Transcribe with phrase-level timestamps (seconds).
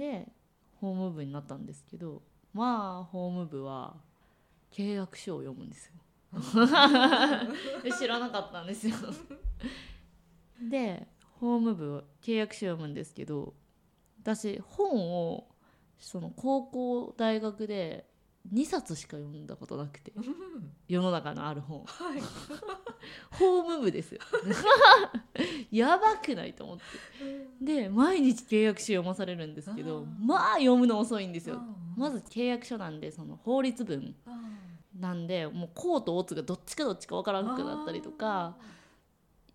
[0.00, 0.26] で
[0.80, 2.22] 法務部になったんですけど
[2.54, 4.00] まあ 法務部は
[4.72, 5.94] 契約書を読むんですよ。
[7.82, 8.96] で知らなかったんですよ。
[10.70, 11.06] で
[11.38, 13.54] 法務部契約書を読むんですけど
[14.22, 15.48] 私本を
[15.98, 18.09] その高校大学で
[18.52, 20.12] 2冊しか読んだことなくて。
[20.88, 21.84] 世の中のある本。
[21.84, 22.20] はい。
[23.30, 24.20] 法務部ですよ。
[25.70, 26.84] やばくないと思って。
[27.60, 31.56] で毎日契約書読まされるんですけどまあ読むの遅いんですよ。
[31.96, 34.14] ままず契約書なんでその法律文
[34.98, 38.56] なんでもうこうとオツがどっちかどっちかわからなくなったりとか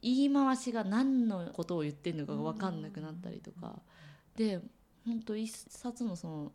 [0.01, 3.81] 言い回しが何のことを言ってるのかが分かんなくなったりとか。
[4.35, 4.61] で
[5.05, 6.51] ほんと一冊のその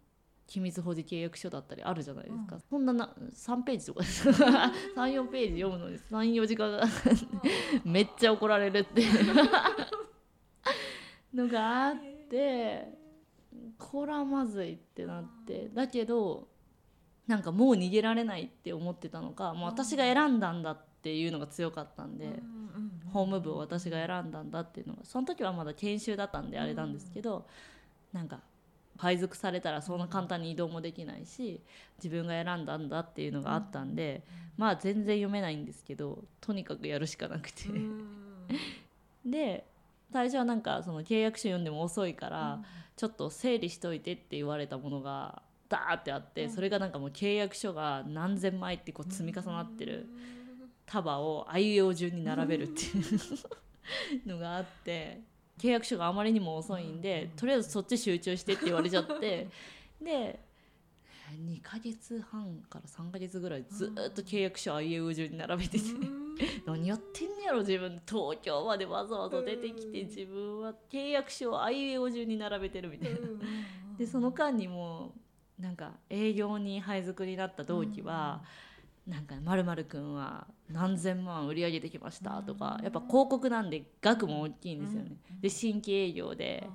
[0.50, 4.02] 機密保持契約書だったりあるじゃないですか、そんなな3ページとか。
[4.98, 5.96] 34ページ読むのに。
[6.10, 6.80] 34時間。
[7.84, 9.34] めっちゃ怒られるっていう。
[11.32, 11.94] のがあっ
[12.28, 12.98] て
[13.78, 15.70] こらまずいってなって。
[15.72, 16.48] だけど
[17.28, 22.42] なんかもう逃げられないって思ってたのかもう私が選んだんだっていうのが強かったんで。
[23.12, 27.44] 法務部を私が選んだんだっていうのがその時はまだ研修だったんであれなんですけど、
[28.12, 28.40] なんか
[29.00, 31.62] 配属されたらそんな簡単に移動もできないし
[31.96, 34.22] 自分が選んだんだっていうのがあったんで、
[34.58, 37.64] まあ全然読めないんですけどとにかくやるしかなくて、
[39.24, 39.64] で
[40.12, 42.62] 最初はなんかその契約書読んでも遅いから、
[42.96, 50.08] ちょっと整理しといてって言われたものがダーってあって、それがなんかもう契約書が何千枚ってこう積み重なってる。
[50.90, 52.88] 束をあいうえお順に並べるってい
[54.24, 55.20] うのがあって
[55.60, 59.48] 契約書があまりにも遅いんでとりあえずそっち集中してって言われちゃって
[60.00, 60.40] で
[61.30, 65.84] 2ヶ月半から3ヶ月ぐらいずっと契約書あいう順に並べてて
[66.66, 68.00] 何やってんねやろ自分。
[68.08, 73.18] 東京までわざわざ出てきて自分は契約書をあいうえお順に並べてるみたいな。
[73.98, 75.12] でその間にも
[75.58, 78.42] なんか営業に配属になった同期は、
[79.06, 82.42] なんかまるまるくんは何千万売り上げてきました？
[82.42, 85.12] とか、やっぱ広告なんで額も大きいんですよね。
[85.40, 86.68] で新規営業で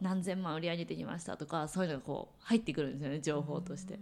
[0.00, 1.36] 何千万売り上げてきました？
[1.36, 3.98] とかそういうのがこう入ってくるんですよね情報として。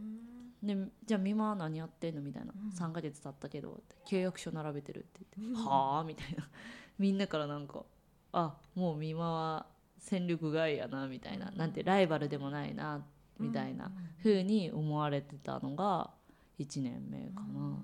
[0.62, 0.76] で
[1.06, 2.22] じゃあ美馬は何やってんの？
[2.22, 6.04] みたいな、3ヶ月経ったけどって契約書並べてるって言って、はあ？
[6.04, 6.48] みたいな。
[6.98, 7.84] みんなからなんか
[8.32, 9.66] あもう美馬は
[9.98, 13.04] 戦力外やなみたいな、なんてライバルでもないな
[13.38, 13.90] みたいな
[14.22, 16.10] 風に思われてたのが
[16.58, 17.82] 1年目かな。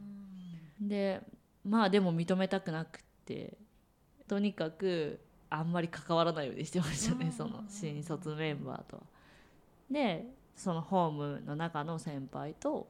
[0.81, 1.21] で
[1.65, 3.57] まあでも認めたくなくて
[4.27, 5.21] とにかく
[5.51, 9.03] あんまり関わらないようにしてましたね、その新卒メンバーとは。
[9.91, 12.89] でそのホームの中の先輩と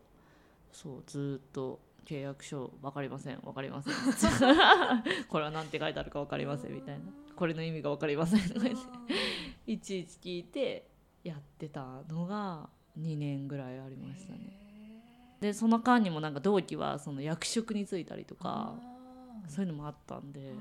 [0.72, 3.94] そうずっと契約書分かりません分かりません
[5.28, 7.04] これは何て書いてあるか分かりませんみたいな
[7.36, 8.82] これの意味が分かりませんとか言って
[9.72, 10.88] いちいち聞いて
[11.22, 14.69] やってたのが2年ぐらいありましたね。
[15.40, 18.74] でその間にもなんか同期はその役職に就いたりとか
[19.48, 20.52] そういうのもあったんで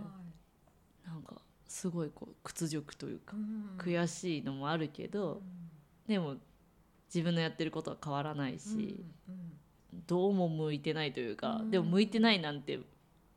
[1.06, 1.36] なんか
[1.68, 3.36] すごいこう屈辱というか
[3.78, 5.42] 悔しいのもあるけど
[6.08, 6.36] でも
[7.14, 9.04] 自分のやってることは変わらないし
[10.08, 12.80] どうも向いてないというかでも向いてないなんて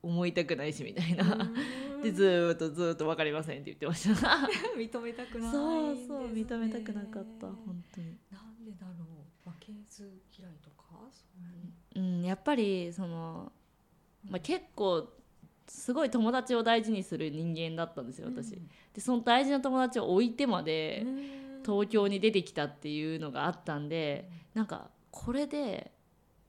[0.02, 1.50] 思いたくないしみたいな。
[2.02, 4.28] でずーっとずーっと分かりませんって言ってました。
[4.76, 8.18] 認めたくないそうそう認めたくなかった本当に。
[8.28, 9.04] なんでだろ
[9.46, 9.50] う。
[9.50, 10.81] 負けず嫌いとか
[11.94, 13.52] うん、やっぱりその、
[14.28, 15.08] まあ、結構
[15.68, 18.50] すごい友達を大事にする人間だったんですよ私。
[18.94, 21.06] でその大事な友達を置いてまで
[21.64, 25.92] 東京に出てきたっていうのがあったんでなんかこれで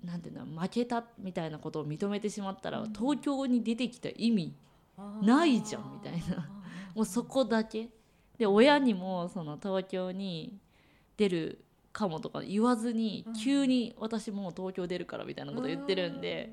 [0.04, 4.56] なんていうの負けたみたいなことを認めてしまったら東京に出てきた意味
[5.22, 6.50] ないじゃんみたいな。
[6.94, 7.90] もうそこだけ。
[8.38, 10.58] で親にもその東京に
[11.18, 11.64] 出る
[11.94, 16.52] かもとか言わずに急に私もう東京出るからみたいなこと言ってるんで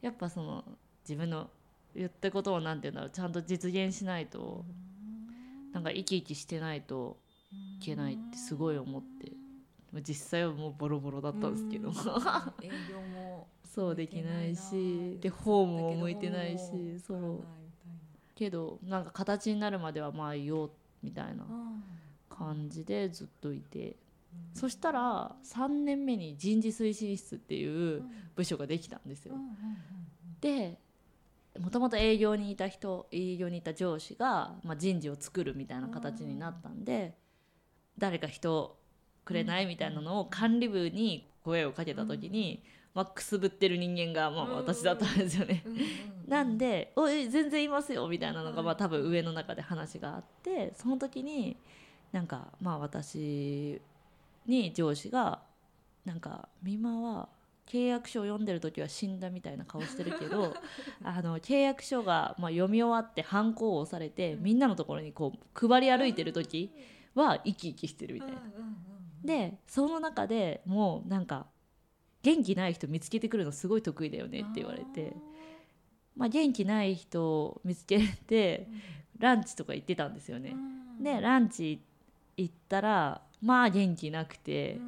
[0.00, 0.64] やっぱその
[1.02, 1.50] 自分の
[1.94, 4.64] 言ったことをなんていうんだろうちゃんと実現しないと
[5.72, 7.18] なんか生き生きしてないと
[7.80, 9.32] いけないってすごい思って
[10.00, 11.90] 実際はもうボロボロだったんですけど。
[12.62, 17.44] 営業も そうできないしでホームも向いてないしそう。
[18.34, 20.70] けどなんか形になるまではまあいよう
[21.02, 21.44] みたいな
[22.30, 23.96] 感じでずっといて、
[24.54, 28.02] そしたら3年目に人事推進室っていう
[28.34, 29.34] 部署ができたんですよ。
[30.40, 30.78] で
[31.58, 37.16] もともと営業にいた人営業にいた上司が、まあ、人事を作るみたいな形になったんで
[37.98, 38.76] 誰か人
[39.24, 42.62] くれないみたいなのを管理部に声をかけた時に、
[42.94, 45.64] まあ、くすぶってる人間が、まあ、私だったんですよね。
[46.26, 51.56] なんで「おい全然いますよ」みたいなのが、まあ、多分上の中で話があってその時に
[52.12, 53.80] なんかまあ私
[54.48, 55.42] に上司が
[56.04, 57.28] なんか「美馬は
[57.68, 60.54] 契約書を読んでる時は死んだみたいな顔してるけど
[61.04, 66.72] あの契約書が、まあ、読み終わってハンコを押されてみんなのところにこう配り歩いてる時
[67.14, 68.40] は生き生きしてるみたいな。
[69.22, 71.46] でその中でもうなんか
[72.22, 75.14] 元気ない人見つけてくるのすごい得意だよねって言われて、
[76.16, 78.68] まあ、元気ない人を見つけて
[79.18, 80.56] ランチとか行ってたんですよね。
[81.00, 81.82] でランチ
[82.36, 84.78] 行ったらまあ元気なくて、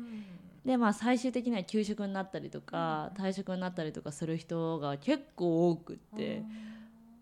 [0.65, 6.43] でまあ最終的には休職になったりとか、退職になったりとかする人が結構多くって、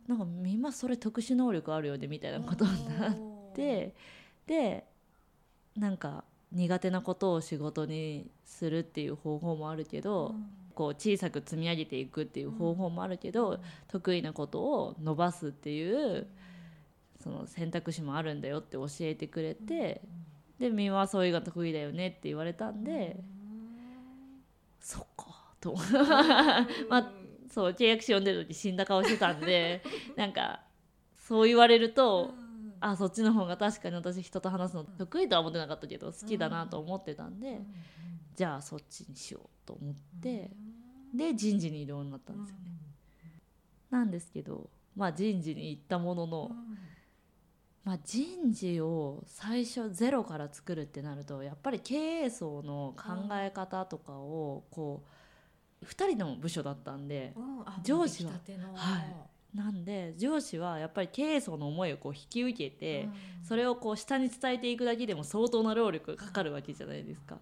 [0.06, 3.16] なんか今それ特殊能力あるよねみたいなことになっ
[3.54, 3.94] て。
[4.46, 4.84] で
[5.76, 10.34] なんか苦手なことを仕事にするっていう方法もあるけど、
[10.75, 16.26] こう小さく積み上げていくっていう方法もあるけど、得意なことを伸ばすっていう
[17.22, 20.00] その選択肢もあるんだよって教えてくれて、
[20.58, 23.22] で「みはそういうのが得意だよね」って言われたんで、
[24.81, 25.76] そっかと
[26.88, 27.12] まあ
[27.50, 29.82] そう契約書読んでる時死んだ顔してたんで
[30.16, 30.62] なんか
[31.14, 32.34] そう言われると、
[32.81, 37.61] あそっちの方が確かに私人と話すの得意とは思ってなかったけど好きだなと思ってたんで、
[38.34, 40.50] じゃあそっちにしようと思って、
[41.14, 42.72] で人事に異動になったんですよね。
[43.90, 46.50] なんですけどまあ人事に行ったものの、
[47.88, 55.02] まあ、人事を最初ゼロから作るってなるとやっぱり経営層の考え方とかをこ
[55.81, 57.32] う2人の部署だったんで
[57.82, 58.32] 上司は
[58.75, 63.08] はいなんで上司はやっぱり経営層の思いをこう引き受けて、
[63.43, 67.38] それをこう下に伝えていくだけでも相当な労力がかかるわけじゃないですか。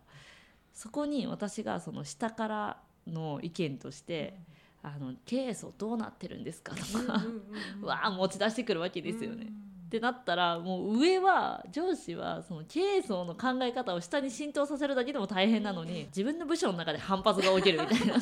[0.73, 4.39] そこに私がその下からの意見として
[4.85, 7.25] 「あの経営層どうなってるんですか?」とか
[7.83, 9.53] わあ持ち出してくるわけですよね。
[9.87, 18.15] ってなったらもう上は上司はその経営層の考え方を下に浸透させるだけでも大変なのに自分の部署の中で反発が起きるみたいな。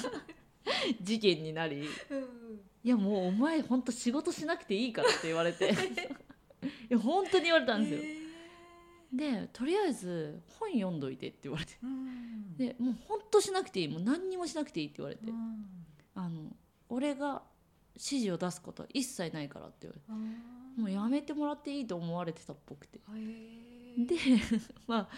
[1.00, 1.88] 事件になり。
[2.82, 5.70] いやもうお前ほんと仕事しなくていいからって言われて。
[5.72, 5.74] い
[6.90, 8.24] や本当に言われたんですよ。
[9.12, 11.78] でとりあえず本読んどいてって言われて。
[12.58, 13.88] でもうほんとしなくていい。
[13.88, 15.22] もう何にもしなくていいって言われて。
[16.14, 16.54] あの
[16.90, 17.42] 俺が
[17.94, 20.54] 指示を出すことは一切ないからって言われて。
[20.80, 22.98] もうやめてもらっていいと思われてたっぽくて。
[23.96, 24.16] で
[24.86, 25.08] まあ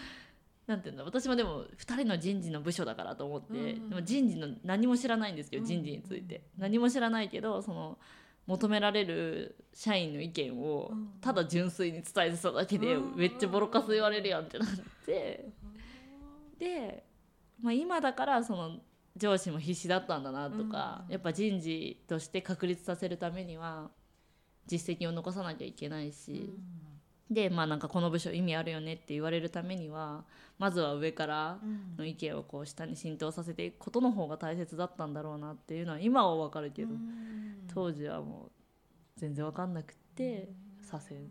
[0.67, 3.59] なんていうんだ私もでも2人の人事の部署だからと思って、うん。
[3.59, 6.41] うんでも人事の何も知らないんですけど、人事について。
[6.57, 7.97] 何も知らないけどその
[8.45, 11.13] 求められる社員の意見をうん。
[11.19, 13.17] ただ純粋に伝えてただけでうん。
[13.17, 14.69] めっちゃボロカス言われるやんってなっ
[15.05, 15.49] て。
[16.59, 17.03] で、
[17.61, 18.79] まあ、今だからその
[19.17, 21.11] 上司も必死だったんだなとか、うん。
[21.11, 23.89] やっぱ人事として確立させるためには
[24.67, 26.53] 実績を残さなきゃいけないし、
[27.29, 30.23] でまあなんかこの部署意味あるよねって言われるためには
[30.57, 31.59] まずは上から
[31.97, 36.95] の意見をこう下に浸透させていくことの方が大切だったんだろうなっていうのは今は分かるけど、
[37.73, 38.51] 当時はもう
[39.17, 40.49] 全然分かんなくって
[40.81, 41.27] 左遷。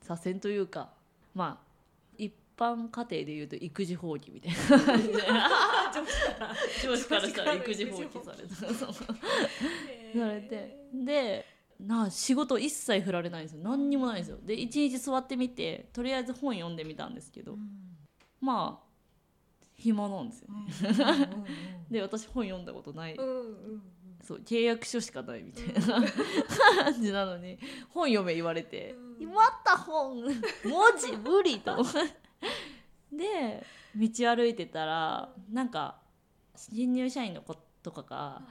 [0.00, 0.90] 左遷というか
[1.34, 1.71] まあ一
[2.56, 4.84] 般家庭でいうと育児放棄みたいな。
[4.84, 5.14] 感じで
[6.84, 8.54] 上司からしたら育児放棄された。
[8.54, 9.02] さ
[10.32, 10.76] れて。
[10.92, 11.46] で
[11.80, 13.62] な仕事一切振られないんですよ。
[13.62, 14.38] 何にもないんですよ。
[14.42, 17.58] で一日座ってみてとりあえず本読んでみたんですけど、
[18.40, 18.86] まあ
[19.74, 20.48] 暇なんですよ。
[20.48, 21.28] ね
[21.90, 23.16] で私本読んだことない。
[24.24, 26.00] そう契約書しかないみたいな。
[26.84, 29.32] 感じなのに本読め言われて「うん。
[29.32, 30.22] また本。
[30.22, 30.32] 文
[30.96, 31.98] 字無理」と思って
[33.22, 33.64] で
[33.96, 35.96] 道歩いてたらなんか
[36.56, 38.42] 新入社員の子とかが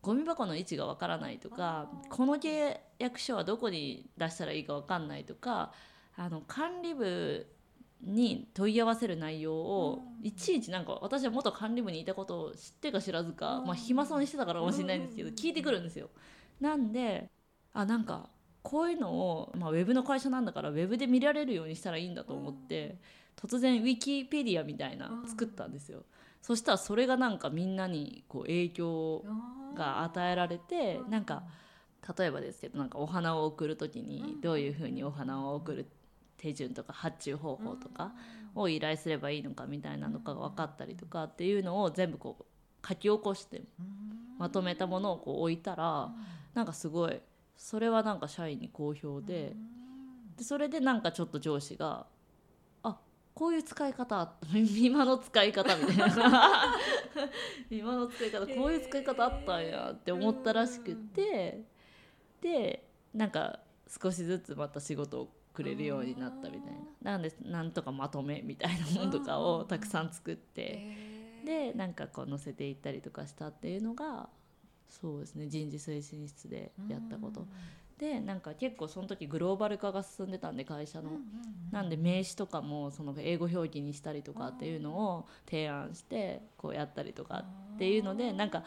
[0.00, 5.72] ゴミ箱の位置がわからないとかこの契約書はどこに出したらいいかわかんないとか
[6.16, 7.46] あの管理部
[8.02, 10.26] に問い合わせる内容をうん。
[10.26, 13.66] いちいちなんか私は元管理部にいたことを知ってか知らずか、うん。
[13.66, 15.34] まあ、暇そうにしてたからかもしれないんですけどうん。
[15.34, 16.08] 聞いてくるんですよ。
[16.60, 17.28] なんで
[17.72, 18.30] あなんか
[18.62, 22.98] こういうのを、まあ、ウェブの会社なんだからウェブで見られるようにしたらいいんだと思って
[23.40, 26.02] 突然ウィキペディアみたいな作ったんですよ。
[26.42, 29.24] そしたらそれがなんかみんなにこう影響
[29.74, 31.42] が与えられてなんか
[32.18, 35.86] 例えばですけどなんかお花を送る時にどういうふうにお花を送る
[36.36, 38.12] 手順とか発注方法とか
[38.54, 43.62] を依頼すればいいのかみたいなのが分かったりとかっていうのを全部こう書き起こして
[44.38, 46.10] まとめたものをこう置いたら
[46.54, 47.20] なんかすごい
[47.56, 49.54] それはなんか社員に好評で
[50.36, 52.17] でそれでなんかちょっと上司が「あ
[53.38, 56.74] こういう使い方 今の使い方」みたいな。
[57.70, 61.62] 今の使い方こういう使い方あったんやって思ったらしくて。
[62.40, 67.12] でなんか少しずつまた仕事をくれるようになったみたいな。
[67.12, 70.80] なんでなんとかまとめみたいなものとかをたくさん作って。
[70.80, 71.46] えー。
[71.46, 74.28] でなんかこう載せていったりとかしたっていうのが
[74.88, 77.46] そうですね人事推進室でやったこと。
[77.98, 81.10] でなんか結構その時グローバル化が進んでたんで会社の。
[81.70, 88.62] なんで名詞とかもその英語表記にしたりとかっていうのを提案してこうやったりとかっていうのでなんか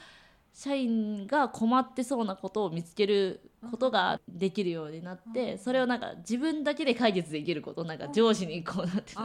[0.53, 9.15] 社員が困ってそうなことを見つけることができるようになってそれをなんか自分だけで解決できることなんか上司にこうなって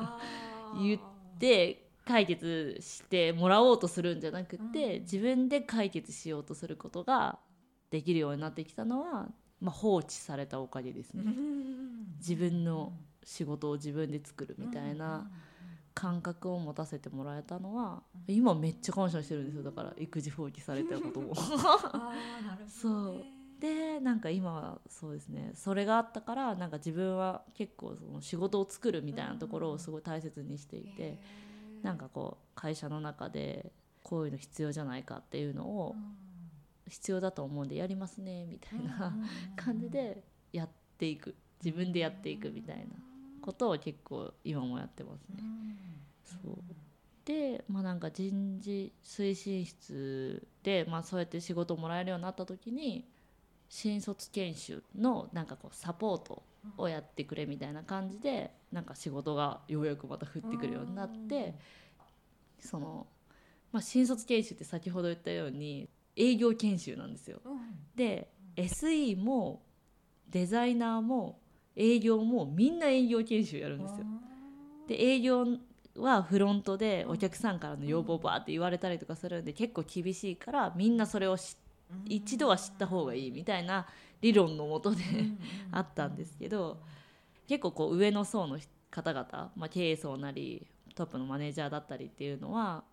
[0.80, 1.00] 言っ
[1.38, 5.02] て解決してもらおうとするんじゃなくてうん。
[5.02, 7.38] 自分で解決しようとすることが
[7.90, 9.28] できるようになってきたのは、
[9.60, 11.24] まあ、放置されたおかげですね。
[12.18, 12.92] 自分の
[13.24, 15.28] 仕事を自分で作るみたいな
[15.94, 19.62] 感覚を持たせてもらえたのは今めっちゃ感謝してるんですよ。
[19.62, 21.34] だから育児放棄されたことも。
[22.68, 23.24] そう。
[23.58, 25.52] でなんか今はそうですね。
[25.54, 31.84] それがあったからなんか自分は結構その仕事を作るみたいなところをすごい大切にしていてへー。
[31.84, 33.72] なんかこう会社の中で
[34.02, 35.96] こういうの必要じゃないかっていうのを
[36.88, 39.14] 必要だと思うんでやりますねみたいな
[39.56, 41.34] 感じでやっていく。
[41.64, 42.84] 自分でやっていくみたいな
[43.40, 45.42] ことを結構今もやってますね。
[46.24, 46.56] そう。
[47.24, 53.04] でまあなんか人事推進室で、まあ、そうやって仕事をもらえるようになった時に
[53.68, 56.44] 新卒研修のなんかこうサポート
[56.78, 61.54] をやってくれみたいな感じでなんか仕事がようやくまた降ってくるようになって
[62.60, 63.08] その、
[63.72, 67.40] まあ、新卒研修って先ほど言ったように営業研修なんですよ。
[67.94, 69.62] で SE も
[70.28, 71.38] デザイナーも
[71.76, 74.06] 営業もみんな営業研修やるんですよ。
[74.88, 75.46] で営業
[75.96, 81.56] はフロントでお客さんからの要望バーって言われたりとかするんで結構厳しいからみんなそれを知
[82.04, 83.86] 一度は知った方がいいみたいな
[84.20, 85.02] 理論のもとで
[85.70, 86.80] あったんですけど
[87.46, 88.58] 結構こう上の層の
[88.90, 92.84] 方々、まあ、経営層なりトップのマネージャーだったりっていうのは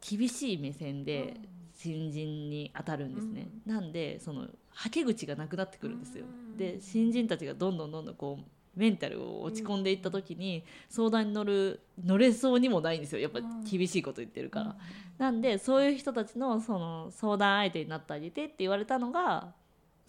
[0.00, 1.36] 厳しい目線で
[1.82, 6.26] 新人に当たるんですね、なんでそのはけ口がなくなってくるんですよ。
[6.58, 8.44] で新人たちがどんどんどんどんこう
[8.78, 13.20] メンタルを落ち込んでいった時に相談に乗る乗れそうにもないんですよ。
[13.20, 14.76] やっぱ厳しいこと言ってるから。
[15.16, 19.54] なんでそういう人たちのその相談相手になってあげてって言われたのが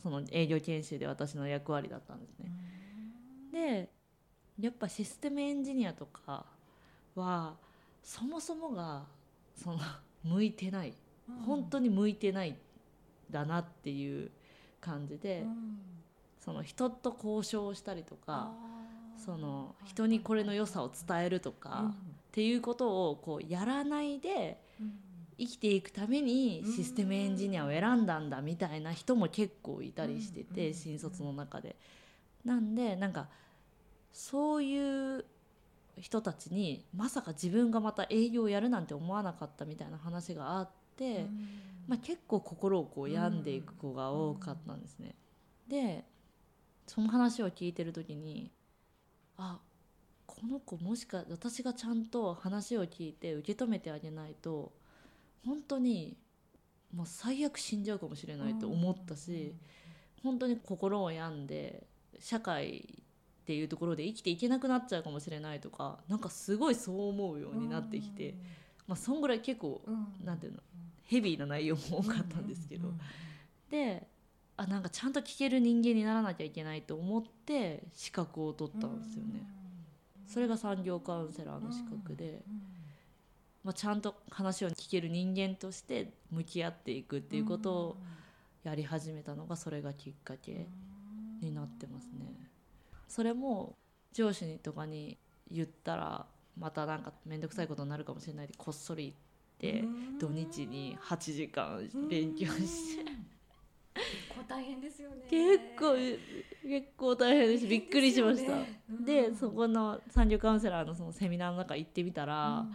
[0.03, 2.51] その営業研修で私の役割だったんですね。
[3.53, 3.89] で
[4.59, 6.45] やっぱシステムエンジニアとか
[7.15, 7.55] は
[8.03, 9.05] そもそもが
[9.55, 9.79] その
[10.23, 10.93] 向いてない
[11.45, 12.55] 本当に向いてないん
[13.29, 14.31] だなっていう
[14.79, 15.45] 感じで、
[16.39, 18.51] その人と交渉したりとか
[19.17, 24.59] その人にこれの良さを伝えるとか、っていうことをこうやらないで
[25.37, 30.73] 生きていくためにシステムエンジニアを選んだんだみたいな人も結構いたりしてて、うん。
[30.73, 31.75] 新卒の中で。
[32.45, 33.27] なんでなんか
[34.11, 35.25] そういう
[35.99, 40.80] 人たちにまさか自分がまた営業をやるなんて思わなかったみたいな話があって、
[41.87, 45.15] まあ、結構心をこう病んでいく子が多かったんですね。
[45.67, 46.05] で
[46.87, 48.51] その話を聞いてる時に
[49.37, 49.59] あ
[50.25, 54.71] この子もしか私がちゃんと話を聞いて受け止めてあげないと
[55.45, 56.17] 本当に
[56.95, 59.55] もう最悪死んじゃうかもしれないと思ったし、
[60.23, 61.87] 本当に心を病んで
[62.19, 63.01] 社会
[63.41, 68.35] っていうところで生きていけなくなっちゃうかもしれないとかなんかすごいそう思うようになってきて、
[68.87, 69.81] まあそんぐらい結構
[70.23, 70.59] なんていうの
[71.11, 72.87] ヘビーな内容も多かったんですけど、
[73.69, 74.07] で
[74.55, 79.43] あなんかちゃんと聞ける人間にならなきゃいけないと思って資格を取ったんですよね。
[80.25, 82.41] それが産業カウンセラーの資格で、
[83.65, 87.97] まあ、ちゃんと話を聞ける人間として向き合っていくっていうことを
[88.63, 90.65] やり始めたのがそれがきっかけ
[91.41, 92.49] になってますね。
[93.09, 93.75] それも
[94.13, 95.17] 上司にとかに
[95.49, 96.25] 言ったら
[96.57, 99.17] またなんか面倒くさいことになるかもしれないでこっそり行っ
[99.61, 99.83] て
[100.19, 103.03] 土日に8時間勉強して。
[103.93, 105.15] 結構大変ですよね。
[105.29, 105.95] 結構
[106.67, 107.67] 結構大変です。
[107.67, 108.53] びっくりしました。
[109.05, 112.65] でそこの産業カウンセラーのそのセミナーの中行ってみたら、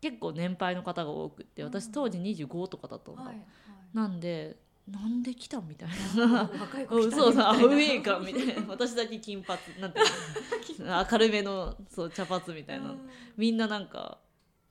[0.00, 3.32] 結構年配の方が多くって私当時25とかだったんだ、
[3.92, 4.56] なんで
[4.88, 6.42] なんで来たみたいな。
[6.42, 8.62] 若い子うんそうそうアウウェー感みたいな。
[8.68, 10.00] 私だけ金髪なんて
[10.78, 12.94] 明るめのそう茶髪みたいな、
[13.36, 14.18] みんななんか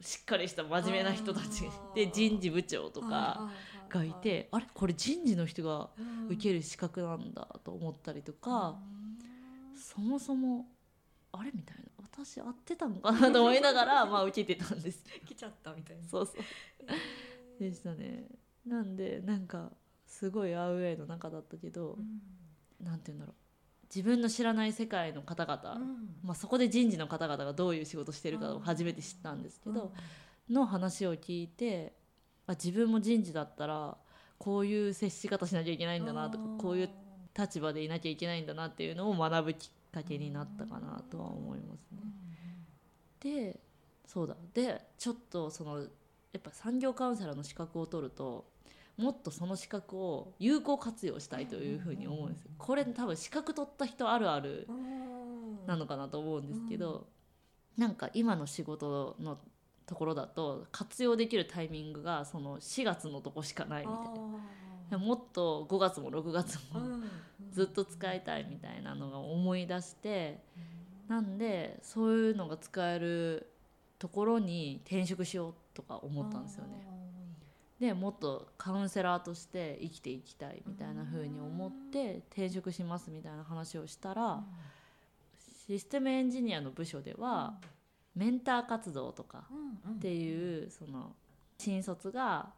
[0.02, 1.64] しっかりした真面目な人たち。
[1.96, 3.52] で人事部長とか
[3.90, 4.66] がいてあれ？
[4.74, 5.90] これ人事の人が
[6.30, 8.80] 受ける資格なんだと思ったりとか、
[9.76, 10.68] そもそも
[11.32, 11.84] あれみたいな。
[12.12, 15.04] 私合ってたのかなと思いながら まあ受けてたんです。
[15.26, 16.08] 来ちゃったみたいな。
[16.08, 16.36] そうそう。
[17.60, 18.28] でしたね。
[18.66, 19.72] なんでなんか
[20.06, 21.98] すごいアウェーの中だったけど、
[22.82, 23.36] なんて言うんだろう
[23.94, 25.80] 自分の知らない世界の方々、
[26.24, 29.92] まあ、そこで人事の方々がどういう仕事してるかを初めて知ったんですけど、
[30.50, 31.94] の話を聞いて
[32.46, 33.98] あ自分も人事だったら
[34.38, 36.90] こういう接し方しなきゃいけないんだなとかこういう
[37.38, 42.00] 立場でいなきゃいけないんだなっていうのを学ぶきっかけになったかなとは思いますね。
[43.20, 43.60] で
[44.06, 44.36] そうだ。
[44.54, 45.86] でちょっとそのや
[46.38, 48.46] っぱ産業カウンセラーの資格を取ると
[49.00, 52.52] もっとその資格を有効活用したいというふうに思うんですよ。
[52.58, 54.68] これ多分資格取った人あるある
[55.66, 57.08] なのかなと思うんですけど、
[57.78, 59.38] なんか今の仕事の
[59.86, 64.06] ところだと活用できるタイミングがその4月のとこしかないみたい
[64.92, 64.98] な。
[64.98, 66.82] もっと5月も6月も
[67.52, 70.44] ずっと使いたいみたいなのが思い出して
[71.08, 73.52] なんでそういうのが使える
[74.00, 76.88] ところに転職しようとか思ったんですよね。
[77.80, 84.44] でもっとカウンセラーとして生きていきたいみたいな風に思って転職しますみたいな話をしたら
[85.68, 87.54] システムエンジニアの部署では
[88.16, 89.46] メンター活動とか
[89.92, 91.16] っていうその
[91.58, 92.50] 新卒が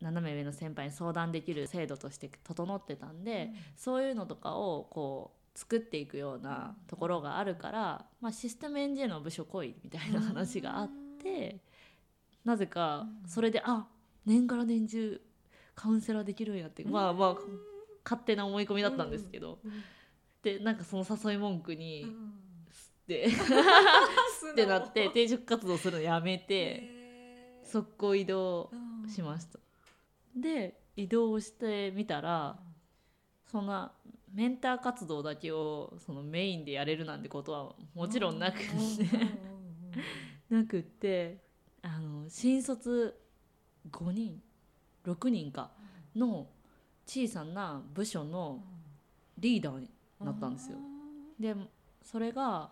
[0.00, 10.90] 斜め上の先輩に相談できる制度として整ってたんで、そういうのとかをこう作っていくようなところがあるから、まあ、システムエンジニアの部署来いみたいな話があっ
[11.22, 11.60] て、
[12.44, 13.86] なぜかそれで、あ
[14.26, 15.20] 年がら年中
[15.74, 17.36] カウンセラーできるんやって、まあまあ
[18.04, 19.58] 勝手な思い込みだったんですけど、
[20.42, 22.06] でなんかその誘い文句に。
[23.04, 23.26] って
[24.52, 28.70] ってなって転職活動するのやめて速攻移動
[29.06, 29.58] しました。
[30.34, 32.58] で移動してみたら
[33.46, 33.92] そんな
[34.32, 38.66] メンター活動だけをそのメインでやれるなんてことはもちろんなくて
[40.50, 41.38] なくって
[41.82, 43.14] あの新卒
[43.90, 44.40] 5人
[45.06, 45.70] 6人か
[46.16, 46.46] の
[47.06, 48.62] 小さな部署の
[49.38, 50.78] リーダーになったんですよ。
[51.38, 51.54] で
[52.02, 52.70] それが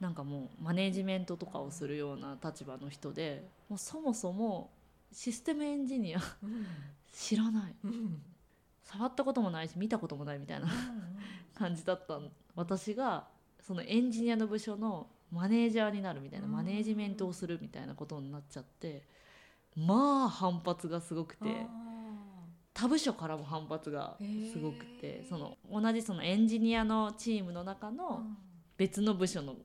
[0.00, 4.70] なんかもうマネージメントとかをするような立場の人でもうそもそも
[5.12, 6.20] システムエンジニア
[7.12, 7.74] 知らない、
[8.84, 10.68] 触ったこともないし見たこともないみたいな
[11.54, 12.20] 感じだった
[12.54, 13.26] 私が
[13.60, 19.02] そのエンジニアの部署のマネージャーになるみたいなマネージメントをするみたいなことになっちゃって
[19.76, 21.66] まあ反発がすごくて。
[22.74, 24.18] 他部署からも反発が
[24.52, 25.24] すごくて。
[25.28, 28.22] その同じそのエンジニアのチームの中の
[28.76, 29.56] 別の部署の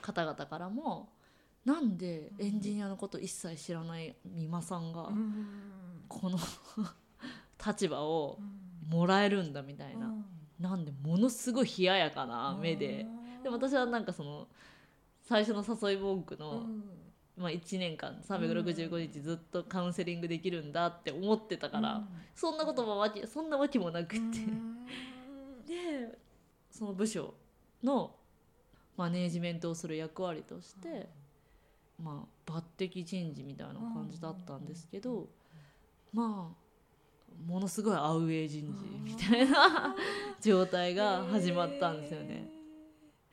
[0.00, 1.08] 方々からも
[1.64, 5.08] なんでエンジニアのこと一切知らない美馬さんが
[6.08, 6.38] この
[7.64, 8.38] 立場を
[8.88, 10.12] もらえるんだみたいな、
[10.58, 13.06] なんでものすごい冷ややかな目で。
[13.42, 14.48] で私はなんかその
[15.20, 16.66] 最初の誘い文句の、
[17.36, 22.02] まあ、1年間365日ずっとカウンセリングできるんだって思ってたから、
[22.34, 24.38] そんなこともわけそんなわけもなくって。
[25.66, 26.18] で
[26.70, 27.34] その部署
[27.82, 28.14] の
[28.96, 31.08] マネージメントをする役割として、
[32.02, 35.28] まあ抜擢人事みたいな感じだったんですけど、
[36.12, 39.96] まあものすごいアウェー人事みたいな
[40.40, 42.50] 状態が始まったんですよね。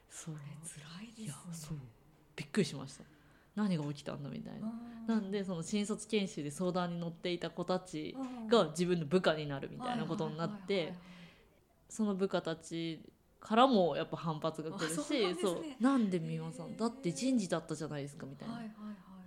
[0.10, 1.78] それ辛いです、ね、いやそう。
[2.36, 3.04] びっくりしました
[3.60, 4.72] 何が起きたんだみたいな。
[5.06, 8.16] なんでその新卒研修で相談に乗っていた子たち
[8.48, 10.94] が自分の部下になるみたいなことになって
[11.90, 13.02] その部下たち
[13.40, 14.96] からもやっぱ反発が来るし
[15.42, 18.62] そうなん、で美輪さんだって人事だったじゃないですかみたいな、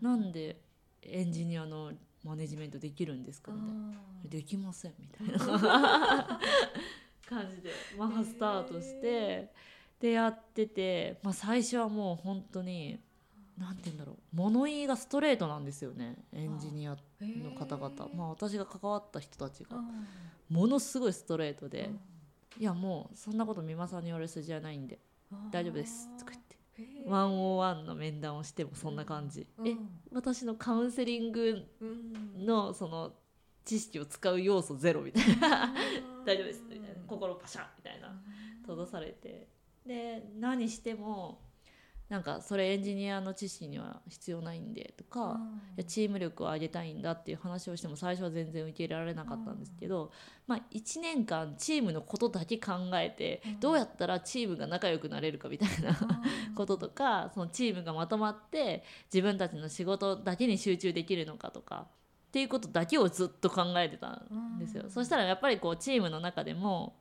[0.01, 0.61] なんで
[1.03, 1.91] エンジニアの
[2.25, 3.99] マネジメントできるんですかみたいな。
[4.25, 6.39] できませんみたいな。
[7.29, 9.53] 感じでまあスタートして
[9.99, 13.01] でやってて、まあ、最初はもう本当に
[13.63, 14.17] 何て言うんだろう。
[14.33, 16.17] 物言いがストレートなんですよね。
[16.33, 18.09] エンジニアの方々。
[18.15, 19.77] まあ私が関わった人たちが。
[20.49, 21.91] ものすごいストレートで。
[22.59, 24.99] いやもうそんなこと美馬さんに言われる筋合いないんで
[25.51, 26.57] 大丈夫です」とか言って
[27.09, 29.77] ワンオーワンの面談をしてもそんな感じ、うん、え
[30.13, 31.67] 私のカウンセリング
[32.37, 33.15] のその
[33.65, 35.73] 知識を使う要素ゼロみたいな。
[36.27, 37.03] 大丈夫ですみたいな。
[37.07, 38.21] 心パシャみたいな。
[38.63, 39.49] 閉ざされて。
[39.87, 41.41] で何しても
[42.13, 45.41] なんかそれエンジニアの知識には必要ないんでとか、
[45.79, 50.13] いやチーム力を上げたいんだっていう話をしても最初は全然受け入れられなかったんですけど、
[50.47, 55.99] まあ、1年間チームのことだけ考えてどうやったらチームが仲良くなれるかみたいな
[56.55, 61.87] こととかそのチームがまとまって自分たちの仕事だけに集中できるのかとか
[62.29, 64.85] っていうことだけをずっと考えてたんですよ。
[64.91, 66.95] そしたらやっぱりこうチームの中でも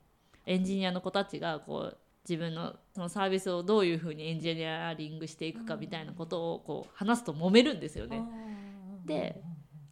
[0.45, 1.97] エンジニアの子たちがこう
[2.27, 8.23] 自分のそのサービスをどういうふうにエンジニアリングしていくかみたいなことをこう話すと揉めるんですよね。
[9.05, 9.41] で、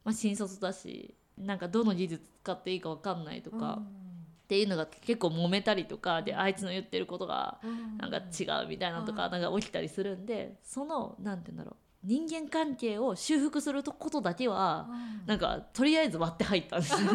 [0.04, 7.60] まあ、新卒だしなんかどの技術使っていいか分かんないとかっていうのが結構揉めたりとかであいつの言ってることが
[7.98, 14.88] なんか違うみたいなのとかなんか起きたりするんでそのなんて言うんだろう人間関係を修復することだけは
[15.26, 16.96] なんかとりあえず割って入ったんです。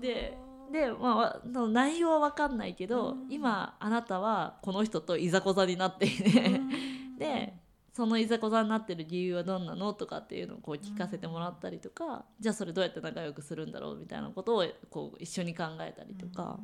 [0.00, 0.36] で
[0.70, 6.60] で、まあ、その内容は分かんないけど、今あなたはこの人といざこざになっていて
[7.18, 7.54] で
[7.92, 16.58] そのいざこざになってる理由はどんなのとかっていうのをこう聞かせてもらったりとか、じゃあそれどうやって仲良くするんだろうみたいなことをこう一緒に考えたりとか。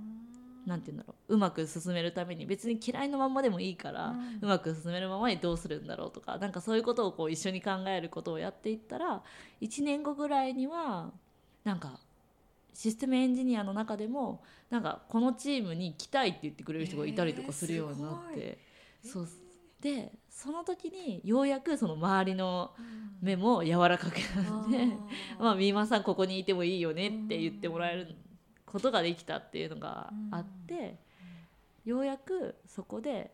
[0.66, 9.22] なんて言うんだろううまく進めるために別に嫌いのままでもいいから、うまく進めるままにどうするんだろうとかなんかそういうことをこう一緒に考えることをやっていったら
[9.60, 11.12] 1年後ぐらいには
[11.62, 12.00] なんか
[12.76, 18.58] システムエンジニアの中でもなんかこのチームに来たいって言ってくれる人がいたりとかするようになって、
[19.02, 19.28] そう。
[19.80, 22.72] でその時にようやくその周りの
[23.22, 24.86] 目も柔らかくなって
[25.40, 28.14] 「まあみーまさんここにいてもいいよね」って言ってもらえる
[28.66, 30.98] ことができたっていうのがあって、
[31.86, 33.32] ようやくそこで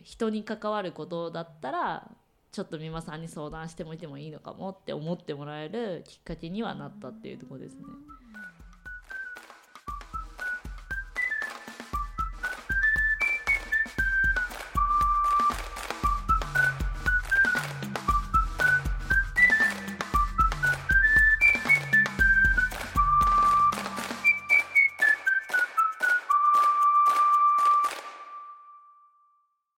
[0.00, 2.10] 人に関わることだったら
[2.50, 7.84] ちょっと美馬さんに相談してもいてもいいのかもって思ってもらえるきっかけにはなったっていうところですね。